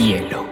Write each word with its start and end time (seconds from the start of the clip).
hielo. 0.00 0.46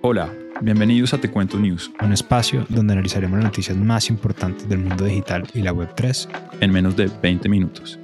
Hola, 0.00 0.32
bienvenidos 0.62 1.12
a 1.12 1.18
Te 1.18 1.30
Cuento 1.30 1.58
News, 1.58 1.92
un 2.00 2.12
espacio 2.12 2.64
donde 2.70 2.94
analizaremos 2.94 3.36
las 3.36 3.44
noticias 3.44 3.76
más 3.76 4.08
importantes 4.08 4.66
del 4.68 4.78
mundo 4.78 5.04
digital 5.04 5.46
y 5.52 5.60
la 5.60 5.74
Web3 5.74 6.28
en 6.60 6.72
menos 6.72 6.96
de 6.96 7.10
20 7.22 7.48
minutos. 7.50 7.98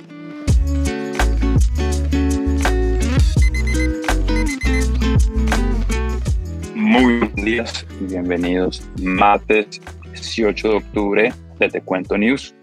Muy 6.74 7.18
buenos 7.18 7.34
días 7.36 7.86
y 8.00 8.04
bienvenidos. 8.04 8.86
Martes 9.00 9.80
18 10.12 10.68
de 10.68 10.74
octubre 10.74 11.32
de 11.58 11.68
Te 11.70 11.80
Cuento 11.80 12.18
News. 12.18 12.54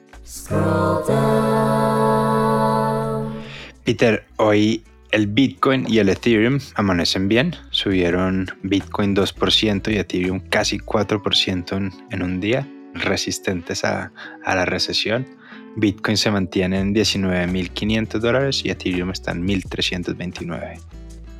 Peter, 3.84 4.24
hoy 4.38 4.82
el 5.12 5.28
Bitcoin 5.28 5.86
y 5.90 6.00
el 6.00 6.08
Ethereum 6.08 6.60
amanecen 6.76 7.28
bien. 7.28 7.56
Subieron 7.70 8.48
Bitcoin 8.64 9.14
2% 9.14 9.94
y 9.94 9.98
Ethereum 9.98 10.40
casi 10.50 10.80
4% 10.80 11.92
en, 12.10 12.24
un 12.24 12.40
día, 12.40 12.66
resistentes 12.94 13.84
a, 13.84 14.12
la 14.46 14.66
recesión. 14.66 15.28
Bitcoin 15.76 16.16
se 16.16 16.32
mantiene 16.32 16.80
en 16.80 16.96
19.500 16.96 18.20
dólares 18.20 18.64
y 18.64 18.70
Ethereum 18.70 19.12
está 19.12 19.32
en 19.32 19.46
1.329. 19.46 20.80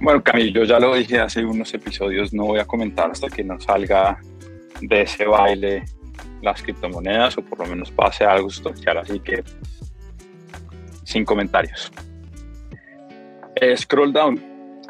Bueno, 0.02 0.22
Camilo, 0.22 0.66
ya 0.66 0.80
lo 0.80 0.94
dije 0.96 1.20
hace 1.20 1.46
unos 1.46 1.74
episodios, 1.74 2.34
no 2.34 2.46
voy 2.46 2.60
a 2.60 2.66
comentar 2.66 3.10
hasta 3.10 3.30
que 3.30 3.44
no 3.44 3.58
salga 3.60 4.20
de 4.82 5.02
ese 5.04 5.26
baile 5.26 5.86
las 6.42 6.62
criptomonedas 6.62 7.38
o 7.38 7.42
por 7.42 7.60
lo 7.60 7.68
menos 7.68 7.90
pase 7.90 8.26
algo 8.26 8.50
sustancial, 8.50 8.98
así 8.98 9.20
que 9.22 9.44
sin 11.06 11.24
comentarios. 11.24 11.92
Eh, 13.56 13.78
scroll 13.78 14.12
down, 14.12 14.42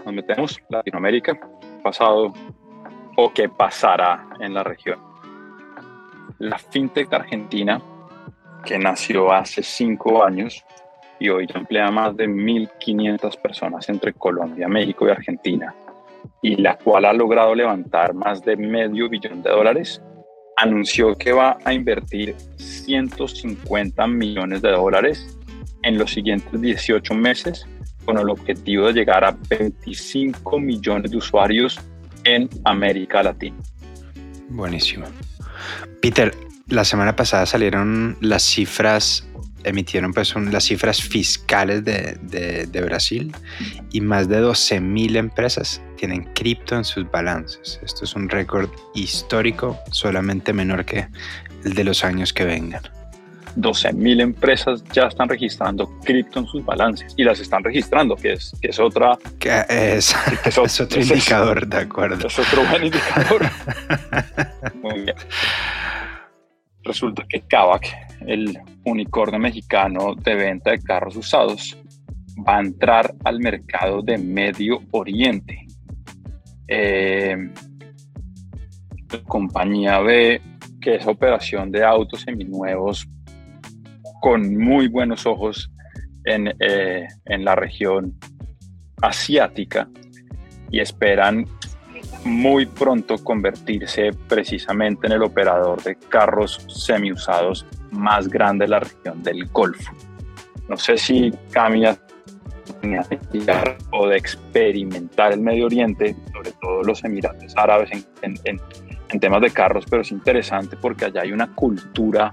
nos 0.05 0.13
metemos 0.13 0.61
Latinoamérica, 0.69 1.37
pasado 1.83 2.33
o 3.17 3.33
qué 3.33 3.49
pasará 3.49 4.29
en 4.39 4.53
la 4.53 4.63
región. 4.63 4.99
La 6.39 6.57
fintech 6.57 7.11
argentina, 7.11 7.81
que 8.65 8.79
nació 8.79 9.33
hace 9.33 9.61
cinco 9.63 10.23
años 10.23 10.63
y 11.19 11.27
hoy 11.29 11.45
emplea 11.53 11.91
más 11.91 12.15
de 12.15 12.27
1.500 12.27 13.41
personas 13.41 13.89
entre 13.89 14.13
Colombia, 14.13 14.69
México 14.69 15.07
y 15.07 15.11
Argentina, 15.11 15.75
y 16.41 16.55
la 16.55 16.77
cual 16.77 17.03
ha 17.05 17.13
logrado 17.13 17.53
levantar 17.53 18.13
más 18.13 18.43
de 18.43 18.55
medio 18.55 19.09
billón 19.09 19.43
de 19.43 19.49
dólares, 19.49 20.01
anunció 20.55 21.15
que 21.15 21.33
va 21.33 21.57
a 21.65 21.73
invertir 21.73 22.35
150 22.55 24.07
millones 24.07 24.61
de 24.61 24.71
dólares 24.71 25.37
en 25.83 25.97
los 25.97 26.11
siguientes 26.11 26.61
18 26.61 27.13
meses 27.13 27.67
con 28.05 28.17
el 28.17 28.29
objetivo 28.29 28.87
de 28.87 28.93
llegar 28.93 29.23
a 29.23 29.35
25 29.49 30.59
millones 30.59 31.11
de 31.11 31.17
usuarios 31.17 31.79
en 32.23 32.49
América 32.65 33.23
Latina. 33.23 33.57
Buenísimo. 34.49 35.05
Peter, 36.01 36.35
la 36.67 36.85
semana 36.85 37.15
pasada 37.15 37.45
salieron 37.45 38.17
las 38.21 38.43
cifras, 38.43 39.27
emitieron 39.63 40.13
pues 40.13 40.35
las 40.35 40.65
cifras 40.65 41.01
fiscales 41.01 41.83
de, 41.83 42.17
de 42.69 42.81
Brasil 42.81 43.33
y 43.91 44.01
más 44.01 44.27
de 44.27 44.37
12 44.37 44.79
mil 44.79 45.15
empresas 45.15 45.81
tienen 45.97 46.25
cripto 46.33 46.75
en 46.75 46.83
sus 46.83 47.09
balances. 47.09 47.79
Esto 47.83 48.03
es 48.03 48.15
un 48.15 48.27
récord 48.27 48.69
histórico, 48.93 49.79
solamente 49.91 50.51
menor 50.51 50.83
que 50.85 51.07
el 51.63 51.73
de 51.73 51.83
los 51.83 52.03
años 52.03 52.33
que 52.33 52.43
vengan. 52.43 52.83
12.000 53.55 54.21
empresas 54.21 54.83
ya 54.93 55.07
están 55.07 55.29
registrando 55.29 55.87
cripto 56.03 56.39
en 56.39 56.47
sus 56.47 56.63
balances 56.65 57.13
y 57.17 57.23
las 57.23 57.39
están 57.39 57.63
registrando, 57.63 58.15
que 58.15 58.33
es, 58.33 58.51
que 58.61 58.69
es 58.69 58.79
otra... 58.79 59.17
Que 59.39 59.63
es, 59.69 60.15
es, 60.45 60.57
otro 60.57 61.01
indicador, 61.01 61.67
de 61.67 61.77
acuerdo. 61.77 62.27
Es 62.27 62.39
otro 62.39 62.63
buen 62.65 62.85
indicador. 62.85 63.41
Muy 64.81 65.01
bien. 65.01 65.15
Resulta 66.83 67.23
que 67.29 67.41
Kavak, 67.41 67.87
el 68.27 68.59
unicornio 68.83 69.39
mexicano 69.39 70.15
de 70.15 70.35
venta 70.35 70.71
de 70.71 70.79
carros 70.79 71.15
usados, 71.15 71.77
va 72.47 72.57
a 72.57 72.61
entrar 72.61 73.13
al 73.23 73.39
mercado 73.39 74.01
de 74.01 74.17
Medio 74.17 74.81
Oriente. 74.91 75.65
Eh, 76.67 77.37
la 79.11 79.23
compañía 79.23 79.99
ve 79.99 80.41
que 80.81 80.95
esa 80.95 81.11
operación 81.11 81.71
de 81.71 81.85
autos 81.85 82.21
seminuevos 82.21 83.07
con 84.23 84.55
muy 84.55 84.87
buenos 84.87 85.25
ojos 85.25 85.69
en, 86.23 86.55
eh, 86.61 87.05
en 87.25 87.43
la 87.43 87.55
región 87.55 88.17
asiática 89.01 89.89
y 90.71 90.79
esperan 90.79 91.45
muy 92.23 92.65
pronto 92.65 93.17
convertirse 93.17 94.11
precisamente 94.29 95.07
en 95.07 95.13
el 95.13 95.23
operador 95.23 95.83
de 95.83 95.97
carros 95.97 96.65
semiusados 96.69 97.65
más 97.91 98.29
grande 98.29 98.63
de 98.63 98.69
la 98.69 98.79
región 98.79 99.21
del 99.23 99.45
Golfo. 99.47 99.91
No 100.69 100.77
sé 100.77 100.97
si 100.97 101.33
cambia 101.51 101.97
o 103.91 104.07
de 104.07 104.15
experimentar 104.15 105.33
el 105.33 105.41
Medio 105.41 105.65
Oriente, 105.65 106.15
sobre 106.31 106.53
todo 106.61 106.81
los 106.83 107.03
Emiratos 107.03 107.53
Árabes 107.57 107.89
en, 108.21 108.39
en, 108.45 108.61
en 109.09 109.19
temas 109.19 109.41
de 109.41 109.51
carros, 109.51 109.83
pero 109.89 110.01
es 110.01 110.13
interesante 110.13 110.77
porque 110.77 111.03
allá 111.03 111.23
hay 111.23 111.33
una 111.33 111.53
cultura 111.53 112.31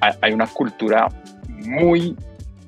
hay 0.00 0.32
una 0.32 0.46
cultura 0.46 1.08
muy, 1.48 2.16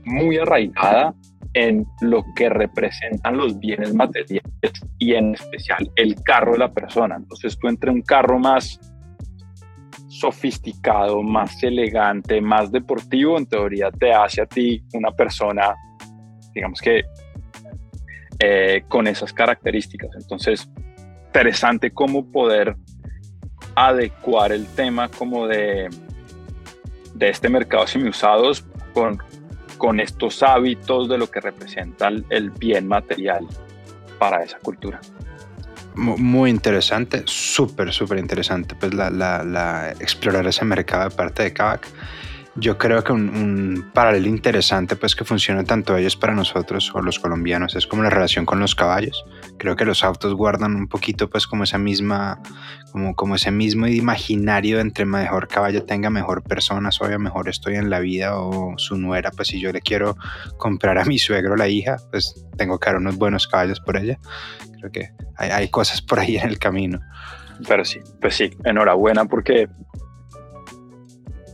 muy 0.04 0.38
arraigada 0.38 1.14
en 1.54 1.86
lo 2.00 2.24
que 2.36 2.48
representan 2.48 3.36
los 3.36 3.58
bienes 3.58 3.94
materiales 3.94 4.50
y 4.98 5.14
en 5.14 5.34
especial 5.34 5.90
el 5.96 6.14
carro 6.22 6.52
de 6.52 6.58
la 6.58 6.72
persona. 6.72 7.16
Entonces 7.16 7.58
tú 7.58 7.68
entre 7.68 7.90
un 7.90 8.02
carro 8.02 8.38
más 8.38 8.78
sofisticado, 10.08 11.22
más 11.22 11.62
elegante, 11.62 12.40
más 12.40 12.70
deportivo, 12.70 13.38
en 13.38 13.46
teoría 13.46 13.90
te 13.90 14.12
hace 14.12 14.42
a 14.42 14.46
ti 14.46 14.82
una 14.92 15.10
persona, 15.10 15.74
digamos 16.54 16.80
que 16.80 17.04
eh, 18.38 18.84
con 18.88 19.06
esas 19.06 19.32
características. 19.32 20.10
Entonces, 20.14 20.68
interesante 21.26 21.90
cómo 21.90 22.30
poder 22.30 22.76
adecuar 23.74 24.52
el 24.52 24.66
tema 24.66 25.08
como 25.08 25.46
de 25.46 25.88
de 27.14 27.28
este 27.28 27.48
mercado 27.48 27.86
semiusados 27.86 28.64
con, 28.92 29.22
con 29.78 30.00
estos 30.00 30.42
hábitos 30.42 31.08
de 31.08 31.18
lo 31.18 31.30
que 31.30 31.40
representa 31.40 32.08
el, 32.08 32.50
bien 32.50 32.86
material 32.88 33.46
para 34.18 34.42
esa 34.42 34.58
cultura. 34.58 35.00
Muy 35.94 36.50
interesante, 36.50 37.22
súper, 37.26 37.92
súper 37.92 38.18
interesante, 38.18 38.74
pues 38.74 38.94
la, 38.94 39.10
la, 39.10 39.90
explorar 39.98 40.46
ese 40.46 40.64
mercado 40.64 41.08
de 41.08 41.16
parte 41.16 41.42
de 41.42 41.52
Kavak 41.52 41.86
yo 42.56 42.78
creo 42.78 43.04
que 43.04 43.12
un, 43.12 43.90
paralelo 43.94 44.26
interesante 44.26 44.96
pues 44.96 45.14
que 45.14 45.24
funciona 45.24 45.64
tanto 45.64 45.96
ellos 45.96 46.16
para 46.16 46.34
nosotros 46.34 46.90
o 46.94 47.00
los 47.00 47.18
colombianos 47.18 47.76
es 47.76 47.86
como 47.86 48.02
la 48.02 48.10
relación 48.10 48.44
con 48.44 48.58
los 48.58 48.74
caballos. 48.74 49.24
Creo 49.56 49.76
que 49.76 49.84
los 49.84 50.02
autos 50.02 50.34
guardan 50.34 50.74
un 50.74 50.88
poquito 50.88 51.30
pues 51.30 51.46
como 51.46 51.64
esa 51.64 51.78
misma 51.78 52.40
como, 52.92 53.14
como 53.14 53.36
ese 53.36 53.50
mismo 53.50 53.86
imaginario 53.86 54.80
entre 54.80 55.04
mejor 55.04 55.46
caballo 55.46 55.84
tenga 55.84 56.10
mejor 56.10 56.42
persona 56.42 56.90
soy 56.90 57.16
mejor 57.18 57.48
estoy 57.48 57.76
en 57.76 57.88
la 57.88 58.00
vida 58.00 58.36
o 58.36 58.74
su 58.78 58.96
nuera 58.96 59.30
pues 59.30 59.48
si 59.48 59.60
yo 59.60 59.72
le 59.72 59.80
quiero 59.80 60.16
comprar 60.58 60.98
a 60.98 61.04
mi 61.04 61.18
suegro 61.18 61.56
la 61.56 61.68
hija 61.68 61.96
pues 62.10 62.46
tengo 62.56 62.78
que 62.80 62.90
dar 62.90 62.96
unos 62.96 63.16
buenos 63.16 63.46
caballos 63.46 63.80
por 63.80 63.96
ella. 63.96 64.18
Creo 64.78 64.90
que 64.90 65.10
hay, 65.36 65.50
hay 65.50 65.68
cosas 65.68 66.02
por 66.02 66.18
ahí 66.18 66.36
en 66.36 66.48
el 66.48 66.58
camino. 66.58 67.00
Pero 67.68 67.84
sí, 67.84 68.00
pues 68.20 68.34
sí, 68.36 68.50
enhorabuena 68.64 69.26
porque 69.26 69.68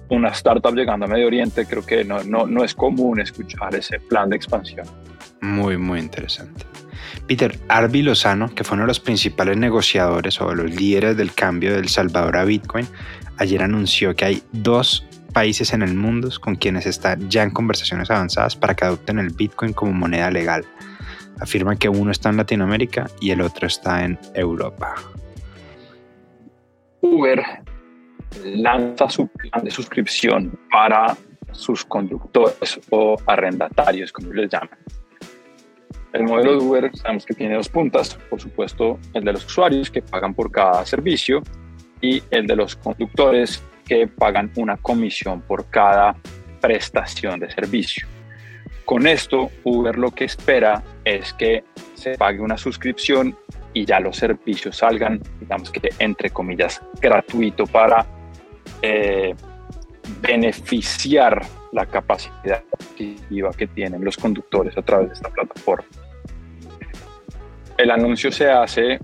una 0.09 0.29
startup 0.31 0.75
llegando 0.75 1.07
a 1.07 1.09
Medio 1.09 1.27
Oriente, 1.27 1.67
creo 1.67 1.85
que 1.85 2.05
no, 2.05 2.23
no, 2.25 2.47
no 2.47 2.65
es 2.65 2.75
común 2.75 3.21
escuchar 3.21 3.75
ese 3.75 3.99
plan 4.01 4.31
de 4.31 4.37
expansión. 4.37 4.87
Muy, 5.41 5.77
muy 5.77 6.01
interesante. 6.01 6.65
Peter 7.27 7.59
Arby 7.69 8.03
Lozano, 8.03 8.55
que 8.55 8.65
fue 8.65 8.77
uno 8.77 8.85
de 8.85 8.89
los 8.89 9.01
principales 9.01 9.57
negociadores 9.57 10.41
o 10.41 10.49
de 10.51 10.57
los 10.57 10.71
líderes 10.71 11.17
del 11.17 11.33
cambio 11.33 11.75
del 11.75 11.89
Salvador 11.89 12.37
a 12.37 12.45
Bitcoin, 12.45 12.87
ayer 13.39 13.63
anunció 13.63 14.15
que 14.15 14.25
hay 14.25 14.43
dos 14.53 15.05
países 15.33 15.73
en 15.73 15.83
el 15.83 15.95
mundo 15.95 16.31
con 16.41 16.57
quienes 16.57 16.87
está 16.87 17.17
ya 17.29 17.43
en 17.43 17.51
conversaciones 17.51 18.11
avanzadas 18.11 18.57
para 18.57 18.75
que 18.75 18.85
adopten 18.85 19.19
el 19.19 19.31
Bitcoin 19.31 19.73
como 19.73 19.93
moneda 19.93 20.31
legal. 20.31 20.65
Afirma 21.41 21.77
que 21.77 21.89
uno 21.89 22.11
está 22.11 22.31
en 22.31 22.39
Latinoamérica 22.39 23.11
y 23.21 23.31
el 23.31 23.43
otro 23.43 23.67
está 23.67 24.05
en 24.05 24.19
Europa. 24.35 24.95
Uber 27.03 27.43
lanza 28.45 29.09
su 29.09 29.29
plan 29.29 29.65
de 29.65 29.71
suscripción 29.71 30.59
para 30.71 31.17
sus 31.53 31.85
conductores 31.85 32.81
o 32.91 33.17
arrendatarios, 33.27 34.13
como 34.13 34.33
les 34.33 34.51
llaman. 34.51 34.79
El 36.13 36.25
modelo 36.25 36.53
de 36.53 36.59
Uber 36.59 36.91
sabemos 36.97 37.27
que 37.27 37.35
tiene 37.35 37.57
dos 37.57 37.69
puntas, 37.69 38.15
por 38.31 38.41
supuesto 38.41 38.99
el 39.13 39.25
de 39.25 39.33
los 39.33 39.45
usuarios 39.45 39.91
que 39.91 40.03
pagan 40.03 40.35
por 40.35 40.51
cada 40.51 40.85
servicio 40.87 41.43
y 42.01 42.23
el 42.31 42.47
de 42.47 42.57
los 42.57 42.77
conductores 42.77 43.63
que 43.87 44.07
pagan 44.07 44.51
una 44.57 44.77
comisión 44.77 45.43
por 45.43 45.69
cada 45.69 46.17
prestación 46.61 47.41
de 47.41 47.51
servicio. 47.51 48.07
Con 48.85 49.07
esto, 49.07 49.51
Uber 49.65 49.99
lo 49.99 50.11
que 50.11 50.25
espera 50.25 50.83
es 51.05 51.33
que 51.35 51.65
se 51.95 52.17
pague 52.17 52.41
una 52.41 52.57
suscripción 52.57 53.37
y 53.75 53.85
ya 53.85 54.01
los 54.01 54.17
servicios 54.17 54.79
salgan, 54.79 55.21
digamos 55.41 55.71
que 55.71 55.91
entre 55.99 56.31
comillas, 56.31 56.81
gratuito 57.01 57.67
para 57.67 58.07
eh, 58.83 59.35
beneficiar 60.21 61.45
la 61.73 61.87
capacidad 61.87 62.63
adquisitiva 62.73 63.51
que 63.53 63.67
tienen 63.67 64.05
los 64.05 64.17
conductores 64.17 64.77
a 64.77 64.83
través 64.83 65.09
de 65.09 65.15
esta 65.15 65.29
plataforma. 65.31 65.87
El 67.77 67.91
anuncio 67.91 68.33
se 68.33 68.51
hace 68.51 68.99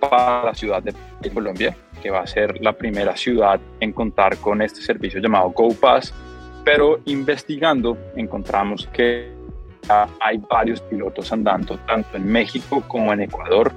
para 0.00 0.44
la 0.44 0.54
ciudad 0.54 0.82
de 0.82 1.30
Colombia, 1.30 1.76
que 2.02 2.10
va 2.10 2.20
a 2.20 2.26
ser 2.26 2.60
la 2.60 2.72
primera 2.72 3.16
ciudad 3.16 3.60
en 3.80 3.92
contar 3.92 4.36
con 4.38 4.62
este 4.62 4.82
servicio 4.82 5.20
llamado 5.20 5.50
GoPass, 5.50 6.12
pero 6.64 7.00
investigando 7.06 7.96
encontramos 8.16 8.88
que 8.92 9.32
hay 10.20 10.38
varios 10.50 10.80
pilotos 10.82 11.32
andando 11.32 11.78
tanto 11.86 12.16
en 12.16 12.26
México 12.26 12.82
como 12.88 13.12
en 13.12 13.22
Ecuador 13.22 13.72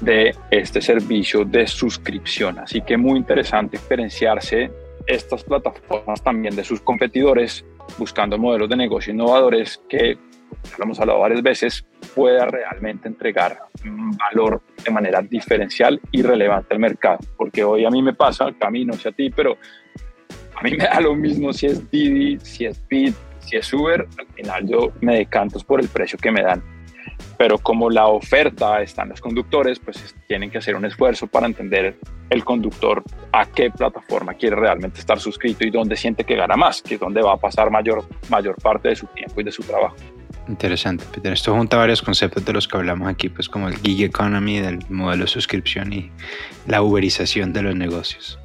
de 0.00 0.34
este 0.50 0.80
servicio 0.80 1.44
de 1.44 1.66
suscripción. 1.66 2.58
Así 2.58 2.80
que 2.82 2.96
muy 2.96 3.18
interesante 3.18 3.76
diferenciarse 3.78 4.70
estas 5.06 5.42
plataformas 5.42 6.22
también 6.22 6.54
de 6.54 6.64
sus 6.64 6.80
competidores, 6.80 7.64
buscando 7.96 8.38
modelos 8.38 8.68
de 8.68 8.76
negocio 8.76 9.12
innovadores 9.12 9.80
que, 9.88 10.18
lo 10.76 10.84
hemos 10.84 11.00
hablado 11.00 11.20
varias 11.20 11.42
veces, 11.42 11.84
pueda 12.14 12.46
realmente 12.46 13.08
entregar 13.08 13.58
valor 14.18 14.62
de 14.84 14.90
manera 14.90 15.22
diferencial 15.22 16.00
y 16.10 16.22
relevante 16.22 16.74
al 16.74 16.80
mercado. 16.80 17.18
Porque 17.36 17.64
hoy 17.64 17.84
a 17.84 17.90
mí 17.90 18.02
me 18.02 18.14
pasa, 18.14 18.52
camino 18.58 18.92
no 18.92 18.98
sé 18.98 19.08
a 19.08 19.12
ti, 19.12 19.30
pero 19.30 19.56
a 20.54 20.62
mí 20.62 20.72
me 20.72 20.84
da 20.84 21.00
lo 21.00 21.14
mismo 21.14 21.52
si 21.52 21.66
es 21.66 21.90
Didi, 21.90 22.38
si 22.40 22.66
es 22.66 22.86
Bit, 22.88 23.14
si 23.40 23.56
es 23.56 23.72
Uber, 23.72 24.06
al 24.18 24.26
final 24.34 24.66
yo 24.68 24.92
me 25.00 25.16
decanto 25.16 25.58
por 25.60 25.80
el 25.80 25.88
precio 25.88 26.18
que 26.18 26.30
me 26.30 26.42
dan 26.42 26.62
pero 27.36 27.58
como 27.58 27.88
la 27.90 28.06
oferta 28.06 28.82
está 28.82 29.02
en 29.02 29.10
los 29.10 29.20
conductores, 29.20 29.78
pues 29.78 30.14
tienen 30.26 30.50
que 30.50 30.58
hacer 30.58 30.74
un 30.74 30.84
esfuerzo 30.84 31.26
para 31.26 31.46
entender 31.46 31.96
el 32.30 32.44
conductor 32.44 33.02
a 33.32 33.46
qué 33.46 33.70
plataforma 33.70 34.34
quiere 34.34 34.56
realmente 34.56 35.00
estar 35.00 35.18
suscrito 35.20 35.66
y 35.66 35.70
dónde 35.70 35.96
siente 35.96 36.24
que 36.24 36.36
gana 36.36 36.56
más, 36.56 36.82
que 36.82 36.94
es 36.94 37.00
donde 37.00 37.22
va 37.22 37.34
a 37.34 37.36
pasar 37.36 37.70
mayor, 37.70 38.04
mayor 38.28 38.56
parte 38.56 38.88
de 38.88 38.96
su 38.96 39.06
tiempo 39.06 39.40
y 39.40 39.44
de 39.44 39.52
su 39.52 39.62
trabajo. 39.62 39.96
Interesante, 40.48 41.04
Peter. 41.12 41.32
Esto 41.32 41.54
junta 41.54 41.76
varios 41.76 42.00
conceptos 42.00 42.44
de 42.44 42.52
los 42.52 42.66
que 42.66 42.76
hablamos 42.76 43.08
aquí, 43.08 43.28
pues 43.28 43.48
como 43.48 43.68
el 43.68 43.76
gig 43.76 44.02
economy, 44.02 44.60
del 44.60 44.78
modelo 44.88 45.24
de 45.24 45.30
suscripción 45.30 45.92
y 45.92 46.10
la 46.66 46.82
uberización 46.82 47.52
de 47.52 47.62
los 47.62 47.76
negocios. 47.76 48.38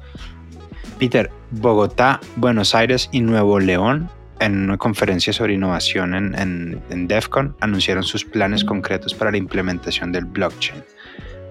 Peter, 0.98 1.30
Bogotá, 1.50 2.20
Buenos 2.36 2.74
Aires 2.74 3.08
y 3.10 3.20
Nuevo 3.20 3.58
León 3.58 4.10
en 4.40 4.64
una 4.64 4.78
conferencia 4.78 5.32
sobre 5.32 5.54
innovación 5.54 6.14
en, 6.14 6.80
en, 6.90 7.08
DEFCON, 7.08 7.56
anunciaron 7.60 8.02
sus 8.02 8.24
planes 8.24 8.64
concretos 8.64 9.14
para 9.14 9.30
la 9.30 9.36
implementación 9.36 10.12
del 10.12 10.24
blockchain. 10.24 10.82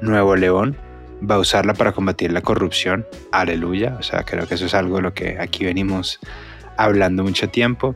Nuevo 0.02 0.36
León 0.36 0.78
va 1.30 1.36
a 1.36 1.40
usarla 1.40 1.74
para 1.74 1.92
combatir 1.92 2.32
la 2.32 2.42
corrupción. 2.42 3.06
Aleluya. 3.32 3.96
O 4.00 4.04
sea, 4.04 4.24
creo 4.24 4.48
que 4.48 4.56
eso 4.56 4.66
es 4.66 4.74
algo 4.74 4.98
de 4.98 5.04
lo 5.04 5.14
que 5.14 5.38
aquí 5.40 5.66
venimos 5.66 6.20
hablando 6.78 7.24
mucho 7.24 7.50
tiempo. 7.50 7.96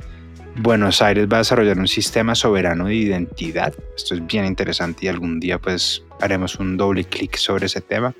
Buenos 0.60 1.02
Aires 1.02 1.28
va 1.32 1.38
a 1.38 1.40
desarrollar 1.40 1.78
un 1.78 1.88
sistema 1.88 2.34
soberano 2.34 2.86
de 2.86 2.96
identidad. 2.96 3.74
Esto 3.96 4.16
es 4.16 4.26
bien 4.26 4.46
interesante 4.46 5.06
y 5.06 5.10
algún 5.10 5.40
día 5.40 5.60
pues 5.60 6.04
haremos 6.20 6.56
un 6.56 6.78
doble 6.78 7.04
clic 7.04 7.38
sobre 7.38 7.68
ese 7.68 7.82
tema. 7.82 8.16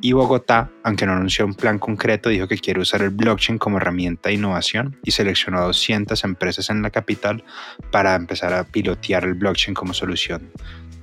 Y 0.00 0.12
Bogotá, 0.12 0.70
aunque 0.82 1.06
no 1.06 1.12
anunció 1.12 1.44
un 1.44 1.54
plan 1.54 1.78
concreto, 1.78 2.28
dijo 2.28 2.48
que 2.48 2.58
quiere 2.58 2.80
usar 2.80 3.02
el 3.02 3.10
blockchain 3.10 3.58
como 3.58 3.78
herramienta 3.78 4.28
de 4.28 4.36
innovación 4.36 4.96
y 5.04 5.10
seleccionó 5.10 5.58
a 5.58 5.64
200 5.66 6.22
empresas 6.24 6.70
en 6.70 6.82
la 6.82 6.90
capital 6.90 7.44
para 7.90 8.14
empezar 8.14 8.52
a 8.52 8.64
pilotear 8.64 9.24
el 9.24 9.34
blockchain 9.34 9.74
como 9.74 9.94
solución 9.94 10.50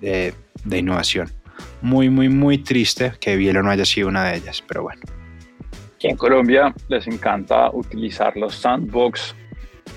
de, 0.02 0.34
de 0.64 0.78
innovación. 0.78 1.30
Muy, 1.82 2.10
muy, 2.10 2.30
muy 2.30 2.58
triste 2.60 3.14
que 3.20 3.36
Bielo 3.36 3.64
no 3.64 3.70
haya 3.70 3.86
sido 3.86 4.08
una 4.08 4.30
de 4.30 4.38
ellas, 4.38 4.64
pero 4.68 4.84
bueno. 4.84 5.02
Aquí 5.96 6.08
en 6.08 6.16
Colombia 6.16 6.74
les 6.88 7.08
encanta 7.08 7.70
utilizar 7.72 8.36
los 8.38 8.56
sandbox 8.56 9.36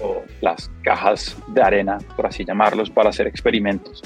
o 0.01 0.23
las 0.41 0.71
cajas 0.83 1.37
de 1.49 1.63
arena, 1.63 1.99
por 2.17 2.27
así 2.27 2.45
llamarlos, 2.45 2.91
para 2.91 3.11
hacer 3.11 3.27
experimentos. 3.27 4.03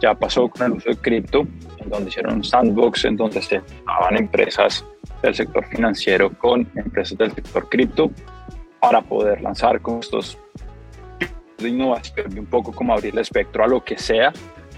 Ya 0.00 0.14
pasó 0.14 0.48
con 0.48 0.66
el 0.66 0.72
uso 0.72 0.90
de 0.90 0.96
cripto, 0.96 1.46
donde 1.88 2.08
hicieron 2.08 2.34
un 2.34 2.44
sandbox, 2.44 3.04
en 3.04 3.16
donde 3.16 3.42
se 3.42 3.56
estaban 3.56 4.16
empresas 4.16 4.84
del 5.22 5.34
sector 5.34 5.64
financiero 5.66 6.30
con 6.30 6.68
empresas 6.74 7.16
del 7.18 7.32
sector 7.32 7.68
cripto 7.68 8.10
para 8.80 9.00
poder 9.00 9.40
lanzar 9.40 9.80
con 9.80 10.00
estos 10.00 10.38
de 11.58 11.68
innovación 11.68 12.36
y 12.36 12.38
un 12.38 12.46
poco 12.46 12.72
como 12.72 12.92
abrir 12.92 13.14
el 13.14 13.20
espectro 13.20 13.64
a 13.64 13.66
lo 13.66 13.82
que 13.82 13.96
sea, 13.96 14.32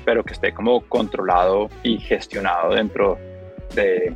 pero 0.04 0.24
que 0.24 0.34
esté 0.34 0.52
como 0.52 0.80
controlado 0.82 1.68
y 1.82 1.98
gestionado 1.98 2.74
dentro 2.74 3.18
de, 3.74 4.14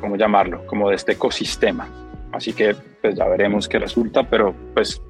¿cómo 0.00 0.16
llamarlo? 0.16 0.64
Como 0.66 0.88
de 0.88 0.96
este 0.96 1.12
ecosistema. 1.12 1.88
Así 2.32 2.52
que 2.52 2.74
pues 3.00 3.16
ya 3.16 3.26
veremos 3.26 3.68
qué 3.68 3.78
resulta, 3.78 4.22
pero 4.22 4.54
pues 4.72 5.02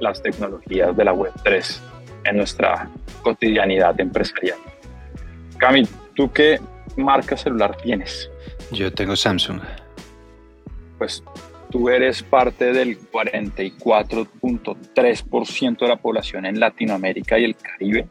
las 0.00 0.22
tecnologías 0.22 0.96
de 0.96 1.04
la 1.04 1.12
web 1.12 1.32
3 1.44 1.82
en 2.24 2.36
nuestra 2.36 2.88
cotidianidad 3.22 3.98
empresarial. 4.00 4.58
Cami, 5.62 5.86
¿tú 6.16 6.30
qué 6.32 6.58
marca 6.96 7.36
celular 7.36 7.76
tienes? 7.76 8.28
Yo 8.72 8.92
tengo 8.92 9.14
Samsung. 9.14 9.60
Pues 10.98 11.22
tú 11.70 11.88
eres 11.88 12.24
parte 12.24 12.72
del 12.72 12.98
44.3% 12.98 15.78
de 15.78 15.88
la 15.88 15.98
población 15.98 16.46
en 16.46 16.58
Latinoamérica 16.58 17.38
y 17.38 17.44
el 17.44 17.54
Caribe. 17.54 18.08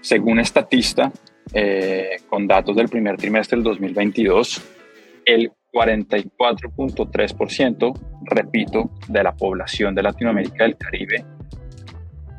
Según 0.00 0.40
Estatista, 0.40 1.12
eh, 1.54 2.16
con 2.28 2.48
datos 2.48 2.74
del 2.74 2.88
primer 2.88 3.18
trimestre 3.18 3.58
del 3.58 3.62
2022, 3.62 4.60
el 5.24 5.52
44.3%, 5.72 7.92
repito, 8.24 8.90
de 9.06 9.22
la 9.22 9.32
población 9.32 9.94
de 9.94 10.02
Latinoamérica 10.02 10.66
y 10.66 10.70
el 10.70 10.76
Caribe 10.76 11.24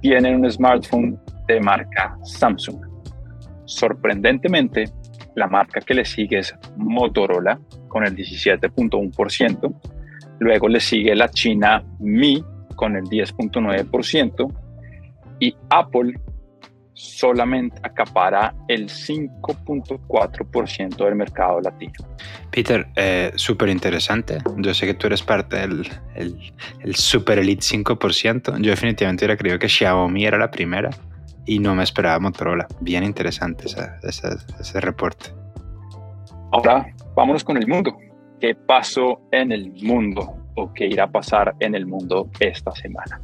tienen 0.02 0.44
un 0.44 0.52
smartphone 0.52 1.18
de 1.48 1.62
marca 1.62 2.18
Samsung. 2.26 2.93
Sorprendentemente, 3.74 4.86
la 5.36 5.48
marca 5.48 5.82
que 5.82 5.96
le 5.96 6.06
sigue 6.06 6.40
es 6.40 6.56
Motorola 6.78 7.60
con 7.88 8.06
el 8.06 8.16
17.1%, 8.16 9.74
luego 10.40 10.68
le 10.68 10.80
sigue 10.80 11.16
la 11.16 11.30
China 11.30 11.84
Mi 12.00 12.44
con 12.76 12.96
el 12.96 13.06
10.9% 13.06 14.54
y 15.40 15.56
Apple 15.72 16.14
solamente 16.94 17.80
acapara 17.82 18.54
el 18.68 18.90
5.4% 18.90 21.04
del 21.04 21.16
mercado 21.16 21.60
latino. 21.62 21.94
Peter, 22.52 22.88
eh, 22.96 23.32
súper 23.36 23.70
interesante. 23.70 24.38
Yo 24.58 24.72
sé 24.76 24.86
que 24.86 24.94
tú 24.94 25.08
eres 25.08 25.24
parte 25.24 25.58
del 25.58 25.90
el, 26.14 26.96
Super 26.96 27.40
Elite 27.40 27.64
5%. 27.64 28.62
Yo 28.62 28.70
definitivamente 28.70 29.26
hubiera 29.26 29.36
creído 29.36 29.58
que 29.58 29.68
Xiaomi 29.68 30.26
era 30.26 30.38
la 30.38 30.52
primera 30.52 30.92
y 31.46 31.60
no 31.60 31.76
me 31.76 31.84
esperaba 31.84 32.20
Motorola. 32.20 32.68
Bien 32.80 33.04
interesante 33.04 33.66
ese 33.68 34.82
reporte. 34.82 35.32
Ahora, 36.52 36.94
vámonos 37.16 37.44
con 37.44 37.58
el 37.58 37.68
mundo. 37.68 37.98
¿Qué 38.40 38.56
pasó 38.56 39.22
en 39.32 39.52
el 39.52 39.72
mundo? 39.84 40.43
O 40.56 40.74
qué 40.74 40.88
irá 40.88 41.06
a 41.06 41.12
pasar 41.12 41.56
en 41.60 41.76
el 41.76 41.86
mundo 41.86 42.30
esta 42.40 42.72
semana. 42.72 43.22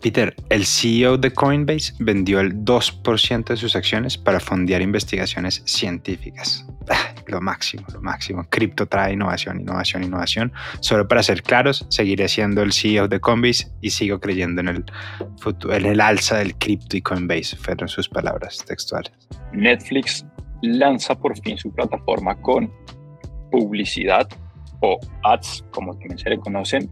Peter, 0.00 0.34
el 0.48 0.64
CEO 0.64 1.18
de 1.18 1.32
Coinbase 1.32 1.92
vendió 1.98 2.40
el 2.40 2.64
2% 2.64 3.44
de 3.44 3.56
sus 3.56 3.74
acciones 3.74 4.16
para 4.16 4.40
fondear 4.40 4.82
investigaciones 4.82 5.62
científicas. 5.66 6.66
Ah, 6.90 7.14
lo 7.26 7.40
máximo, 7.40 7.84
lo 7.92 8.00
máximo. 8.00 8.44
Cripto 8.48 8.86
trae 8.86 9.12
innovación, 9.12 9.60
innovación, 9.60 10.04
innovación. 10.04 10.52
Solo 10.80 11.06
para 11.06 11.22
ser 11.22 11.42
claros, 11.42 11.86
seguiré 11.90 12.28
siendo 12.28 12.62
el 12.62 12.72
CEO 12.72 13.08
de 13.08 13.20
Coinbase 13.20 13.68
y 13.80 13.90
sigo 13.90 14.20
creyendo 14.20 14.60
en 14.60 14.68
el, 14.68 14.84
futuro, 15.38 15.74
en 15.74 15.86
el 15.86 16.00
alza 16.00 16.38
del 16.38 16.54
cripto 16.56 16.96
y 16.96 17.02
Coinbase, 17.02 17.56
fueron 17.56 17.88
sus 17.88 18.08
palabras 18.08 18.64
textuales. 18.66 19.12
Netflix 19.52 20.24
lanza 20.62 21.14
por 21.14 21.38
fin 21.40 21.58
su 21.58 21.72
plataforma 21.72 22.34
con 22.40 22.72
publicidad 23.50 24.28
o 24.80 24.98
ads, 25.24 25.64
como 25.70 25.92
también 25.94 26.18
se 26.18 26.30
le 26.30 26.38
conocen, 26.38 26.88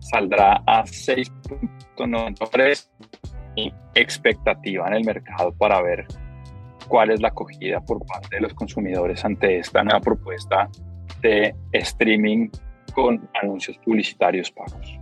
saldrá 0.00 0.62
a 0.66 0.82
6.93 0.84 2.88
y 3.56 3.72
expectativa 3.94 4.88
en 4.88 4.94
el 4.94 5.04
mercado 5.04 5.52
para 5.52 5.80
ver 5.82 6.06
cuál 6.88 7.10
es 7.10 7.20
la 7.20 7.28
acogida 7.28 7.80
por 7.80 8.04
parte 8.06 8.36
de 8.36 8.42
los 8.42 8.54
consumidores 8.54 9.24
ante 9.24 9.58
esta 9.58 9.82
nueva 9.82 10.00
propuesta 10.00 10.68
de 11.20 11.54
streaming 11.72 12.48
con 12.94 13.28
anuncios 13.42 13.76
publicitarios 13.78 14.50
pagos. 14.50 14.98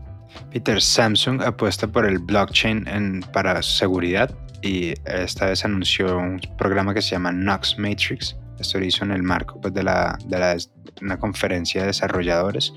Peter, 0.51 0.81
Samsung 0.81 1.43
apuesta 1.43 1.87
por 1.87 2.07
el 2.07 2.19
blockchain 2.19 2.89
en, 2.89 3.21
para 3.33 3.63
seguridad 3.63 4.31
y 4.63 4.95
esta 5.05 5.47
vez 5.47 5.65
anunció 5.65 6.19
un 6.19 6.41
programa 6.59 6.95
que 6.95 7.03
se 7.03 7.11
llama 7.11 7.31
Knox 7.31 7.79
Matrix. 7.79 8.37
Esto 8.59 8.79
lo 8.79 8.85
hizo 8.85 9.05
en 9.05 9.13
el 9.13 9.23
marco 9.23 9.61
pues, 9.61 9.75
de, 9.75 9.83
la, 9.83 10.19
de 10.27 10.39
la 10.39 10.57
una 11.03 11.19
conferencia 11.19 11.83
de 11.83 11.89
desarrolladores 11.89 12.73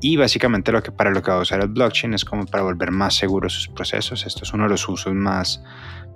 Y 0.00 0.16
básicamente 0.16 0.72
lo 0.72 0.82
que 0.82 0.92
para 0.92 1.10
lo 1.10 1.22
que 1.22 1.30
va 1.30 1.38
a 1.38 1.40
usar 1.40 1.60
el 1.60 1.68
blockchain 1.68 2.14
es 2.14 2.24
como 2.24 2.46
para 2.46 2.64
volver 2.64 2.90
más 2.90 3.14
seguros 3.14 3.52
sus 3.52 3.68
procesos. 3.68 4.26
Esto 4.26 4.44
es 4.44 4.52
uno 4.52 4.64
de 4.64 4.70
los 4.70 4.88
usos 4.88 5.14
más, 5.14 5.62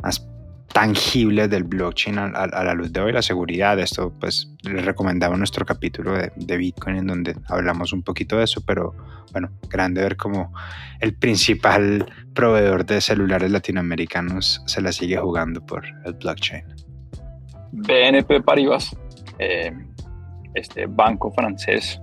más 0.02 0.26
tangibles 0.72 1.50
del 1.50 1.64
blockchain 1.64 2.18
a, 2.18 2.46
la 2.46 2.74
luz 2.74 2.92
de 2.92 3.00
hoy, 3.00 3.12
la 3.12 3.22
seguridad. 3.22 3.78
Esto 3.78 4.12
pues 4.18 4.52
les 4.62 4.84
recomendaba 4.84 5.36
nuestro 5.36 5.64
capítulo 5.64 6.12
de, 6.12 6.32
de, 6.36 6.56
Bitcoin 6.56 6.96
en 6.96 7.06
donde 7.06 7.36
hablamos 7.48 7.92
un 7.92 8.02
poquito 8.02 8.36
de 8.36 8.44
eso, 8.44 8.60
pero 8.64 8.94
bueno, 9.32 9.50
grande 9.68 10.02
ver 10.02 10.16
cómo 10.16 10.52
el 11.00 11.14
principal 11.14 12.06
proveedor 12.34 12.84
de 12.84 13.00
celulares 13.00 13.50
latinoamericanos 13.50 14.62
se 14.66 14.80
la 14.80 14.92
sigue 14.92 15.16
jugando 15.16 15.64
por 15.64 15.84
el 16.04 16.14
blockchain. 16.14 16.89
BNP 17.72 18.42
Paribas, 18.42 18.96
eh, 19.38 19.72
este 20.54 20.86
banco 20.86 21.30
francés, 21.30 22.00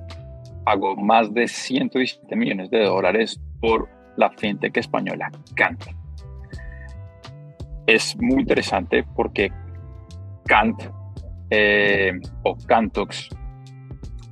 pagó 0.64 0.96
más 0.96 1.34
de 1.34 1.48
117 1.48 2.36
millones 2.36 2.70
de 2.70 2.84
dólares 2.84 3.40
por 3.60 3.90
la 4.18 4.30
fintech 4.32 4.76
española 4.78 5.32
Kant. 5.56 5.86
Es 7.86 8.18
muy 8.20 8.42
interesante 8.42 9.06
porque 9.16 9.52
Kant 10.46 10.84
eh, 11.50 12.20
o 12.44 12.58
Cantox 12.58 13.30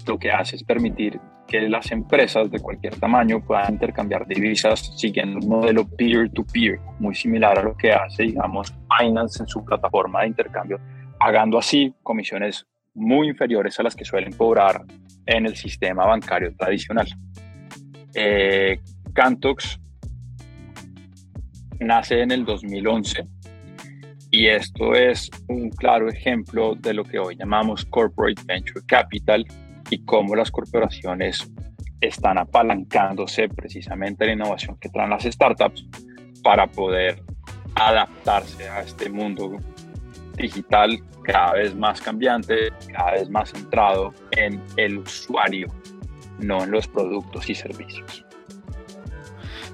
lo 0.06 0.20
que 0.20 0.32
hace 0.32 0.58
es 0.58 0.64
permitir 0.64 1.20
que 1.48 1.70
las 1.70 1.92
empresas 1.92 2.50
de 2.50 2.60
cualquier 2.60 2.96
tamaño 3.00 3.40
puedan 3.40 3.74
intercambiar 3.74 4.28
divisas 4.28 4.98
siguiendo 4.98 5.40
un 5.40 5.48
modelo 5.48 5.88
peer-to-peer, 5.88 6.80
muy 7.00 7.14
similar 7.14 7.60
a 7.60 7.64
lo 7.64 7.78
que 7.78 7.92
hace, 7.92 8.24
digamos, 8.24 8.74
Binance 9.00 9.44
en 9.44 9.48
su 9.48 9.64
plataforma 9.64 10.22
de 10.22 10.28
intercambio, 10.28 10.80
pagando 11.20 11.58
así 11.58 11.94
comisiones 12.04 12.66
muy 12.94 13.30
inferiores 13.30 13.80
a 13.80 13.84
las 13.84 13.96
que 13.96 14.06
suelen 14.06 14.34
cobrar 14.34 14.84
en 15.26 15.46
el 15.46 15.56
sistema 15.56 16.06
bancario 16.06 16.56
tradicional. 16.56 17.08
Eh, 18.14 18.80
Cantox 19.14 19.80
nace 21.80 22.22
en 22.22 22.32
el 22.32 22.46
2011 22.46 23.28
y 24.32 24.48
esto 24.48 24.94
es 24.94 25.30
un 25.48 25.70
claro 25.70 26.10
ejemplo 26.10 26.76
de 26.76 26.94
lo 26.94 27.04
que 27.04 27.20
hoy 27.20 27.36
llamamos 27.36 27.86
Corporate 27.86 28.42
Venture 28.46 28.86
Capital 28.86 29.46
y 29.90 30.04
cómo 30.04 30.36
las 30.36 30.52
corporaciones 30.52 31.52
están 32.02 32.38
apalancándose 32.38 33.50
precisamente 33.50 34.24
a 34.24 34.28
la 34.28 34.34
innovación 34.34 34.78
que 34.80 34.90
traen 34.90 35.10
las 35.10 35.24
startups 35.24 35.86
para 36.44 36.68
poder 36.68 37.22
adaptarse 37.76 38.70
a 38.70 38.82
este 38.82 39.10
mundo 39.10 39.58
digital 40.36 41.00
cada 41.24 41.54
vez 41.54 41.76
más 41.76 42.02
cambiante, 42.02 42.72
cada 42.94 43.14
vez 43.14 43.30
más 43.30 43.52
centrado 43.52 44.14
en 44.32 44.62
el 44.78 45.00
usuario, 45.00 45.68
no 46.40 46.64
en 46.64 46.72
los 46.72 46.88
productos 46.88 47.50
y 47.50 47.56
servicios. 47.56 48.26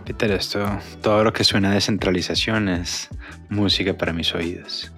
Peter, 0.06 0.32
esto, 0.32 0.65
todo 1.01 1.24
lo 1.24 1.32
que 1.32 1.44
suena 1.44 1.72
a 1.72 1.74
descentralización 1.74 2.70
es 2.70 3.10
música 3.50 3.94
para 3.98 4.13
mis 4.13 4.34
oídos. 4.34 4.91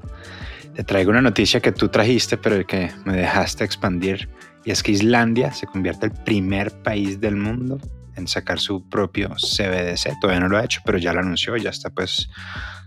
Te 0.76 0.84
traigo 0.84 1.12
una 1.12 1.22
noticia 1.22 1.60
que 1.60 1.72
tú 1.72 1.90
trajiste, 1.90 2.38
pero 2.38 2.66
que 2.66 2.92
me 3.06 3.14
dejaste 3.14 3.64
expandir, 3.64 4.30
y 4.66 4.72
es 4.72 4.82
que 4.82 4.92
Islandia 4.92 5.52
se 5.52 5.68
convierte 5.68 6.08
en 6.08 6.14
el 6.14 6.24
primer 6.24 6.72
país 6.82 7.20
del 7.20 7.36
mundo 7.36 7.80
en 8.16 8.28
sacar 8.28 8.60
su 8.60 8.88
propio 8.88 9.30
CBDC. 9.30 10.20
Todavía 10.22 10.40
no 10.40 10.50
lo 10.50 10.58
ha 10.58 10.64
hecho, 10.64 10.82
pero 10.86 10.98
ya 10.98 11.14
lo 11.14 11.20
anunció, 11.20 11.58
ya 11.58 11.70
está 11.70 11.90
pues 11.90 12.30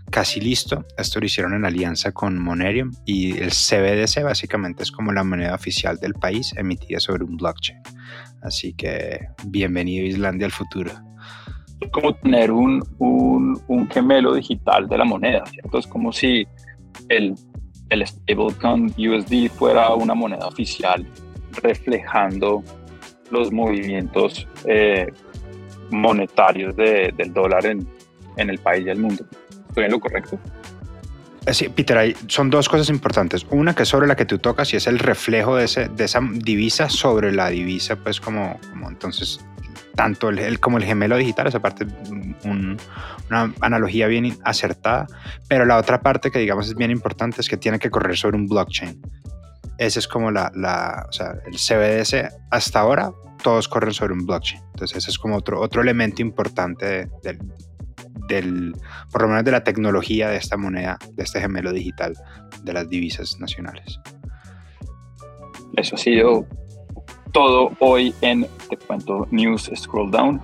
casi 0.09 0.39
listo. 0.39 0.85
Esto 0.97 1.19
lo 1.19 1.25
hicieron 1.25 1.53
en 1.53 1.65
alianza 1.65 2.11
con 2.11 2.39
Monerium 2.39 2.91
y 3.05 3.37
el 3.37 3.51
CBDC 3.51 4.23
básicamente 4.23 4.83
es 4.83 4.91
como 4.91 5.11
la 5.11 5.23
moneda 5.23 5.55
oficial 5.55 5.97
del 5.97 6.13
país 6.13 6.53
emitida 6.57 6.99
sobre 6.99 7.23
un 7.23 7.37
blockchain. 7.37 7.79
Así 8.41 8.73
que 8.73 9.27
bienvenido 9.45 10.05
Islandia 10.05 10.45
al 10.45 10.51
futuro. 10.51 10.91
Es 11.79 11.91
como 11.91 12.15
tener 12.15 12.51
un, 12.51 12.83
un, 12.97 13.61
un, 13.67 13.89
gemelo 13.89 14.33
digital 14.33 14.87
de 14.87 14.97
la 14.97 15.05
moneda, 15.05 15.45
¿cierto? 15.45 15.77
Es 15.77 15.85
como 15.85 16.11
si 16.11 16.47
el, 17.09 17.35
el 17.89 18.07
stablecoin 18.07 18.87
USD 18.97 19.49
fuera 19.49 19.93
una 19.93 20.15
moneda 20.15 20.47
oficial 20.47 21.05
reflejando 21.61 22.63
los 23.29 23.51
movimientos 23.51 24.47
eh, 24.65 25.07
monetarios 25.91 26.75
de, 26.75 27.13
del 27.15 27.33
dólar 27.33 27.65
en, 27.65 27.87
en 28.37 28.49
el 28.49 28.57
país 28.57 28.85
y 28.85 28.89
el 28.89 28.99
mundo. 28.99 29.25
¿Estoy 29.77 29.85
en 29.85 29.91
lo 29.91 29.99
correcto? 29.99 30.39
Eh, 31.45 31.53
sí, 31.53 31.69
Peter, 31.69 31.95
hay, 31.95 32.15
son 32.25 32.49
dos 32.49 32.67
cosas 32.67 32.89
importantes. 32.89 33.45
Una 33.51 33.75
que 33.75 33.85
sobre 33.85 34.07
la 34.07 34.15
que 34.15 34.25
tú 34.25 34.39
tocas 34.39 34.73
y 34.73 34.77
es 34.77 34.87
el 34.87 34.97
reflejo 34.97 35.55
de, 35.55 35.65
ese, 35.65 35.87
de 35.87 36.05
esa 36.05 36.19
divisa 36.19 36.89
sobre 36.89 37.31
la 37.31 37.49
divisa, 37.49 37.95
pues 37.95 38.19
como, 38.19 38.59
como 38.71 38.89
entonces, 38.89 39.39
tanto 39.93 40.29
el, 40.29 40.59
como 40.59 40.79
el 40.79 40.83
gemelo 40.83 41.15
digital, 41.15 41.45
esa 41.45 41.59
parte, 41.59 41.85
un, 42.43 42.77
una 43.29 43.53
analogía 43.61 44.07
bien 44.07 44.35
acertada, 44.43 45.05
pero 45.47 45.63
la 45.63 45.77
otra 45.77 46.01
parte 46.01 46.31
que 46.31 46.39
digamos 46.39 46.67
es 46.67 46.75
bien 46.75 46.89
importante 46.89 47.39
es 47.41 47.47
que 47.47 47.57
tiene 47.57 47.77
que 47.77 47.91
correr 47.91 48.17
sobre 48.17 48.35
un 48.35 48.47
blockchain. 48.47 48.99
Ese 49.77 49.99
es 49.99 50.07
como 50.07 50.31
la, 50.31 50.51
la 50.55 51.05
o 51.07 51.11
sea, 51.11 51.35
el 51.45 51.53
CBDC 51.53 52.31
hasta 52.49 52.79
ahora, 52.79 53.11
todos 53.43 53.67
corren 53.67 53.93
sobre 53.93 54.13
un 54.13 54.25
blockchain. 54.25 54.59
Entonces 54.73 54.97
ese 54.97 55.11
es 55.11 55.19
como 55.19 55.35
otro, 55.35 55.61
otro 55.61 55.83
elemento 55.83 56.23
importante 56.23 57.11
del, 57.21 57.37
del, 58.27 58.75
por 59.11 59.21
lo 59.23 59.27
menos 59.27 59.43
de 59.43 59.51
la 59.51 59.63
tecnología 59.63 60.29
de 60.29 60.37
esta 60.37 60.57
moneda, 60.57 60.97
de 61.13 61.23
este 61.23 61.39
gemelo 61.39 61.71
digital 61.71 62.15
de 62.63 62.73
las 62.73 62.89
divisas 62.89 63.39
nacionales. 63.39 63.99
Eso 65.75 65.95
ha 65.95 65.99
sido 65.99 66.45
todo 67.31 67.71
hoy 67.79 68.13
en 68.21 68.47
Te 68.69 68.77
Cuento 68.77 69.27
News 69.31 69.69
Scroll 69.75 70.11
Down. 70.11 70.41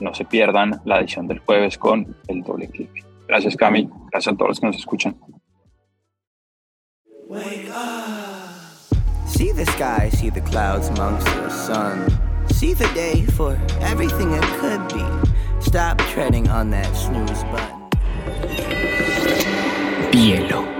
No 0.00 0.14
se 0.14 0.24
pierdan 0.24 0.80
la 0.84 1.00
edición 1.00 1.26
del 1.26 1.40
jueves 1.40 1.78
con 1.78 2.14
el 2.28 2.42
doble 2.42 2.68
clic. 2.68 3.04
Gracias, 3.26 3.56
Cami. 3.56 3.88
Gracias 4.12 4.34
a 4.34 4.36
todos 4.36 4.50
los 4.50 4.60
que 4.60 4.66
nos 4.66 4.76
escuchan. 4.76 5.16
Wake 7.28 7.68
up. 7.70 8.46
See 9.26 9.52
the 9.52 9.66
sky, 9.66 10.08
see 10.10 10.30
the 10.30 10.40
clouds 10.40 10.88
amongst 10.90 11.26
the 11.26 11.50
sun. 11.50 12.06
See 12.52 12.72
the 12.72 12.88
day 12.94 13.22
for 13.36 13.58
everything 13.82 14.32
it 14.32 14.42
could 14.60 14.80
be. 14.94 15.35
Stop 15.60 15.98
treading 15.98 16.48
on 16.48 16.70
that 16.70 16.94
snooze 16.94 17.44
button. 17.44 17.88
Bielo. 20.12 20.75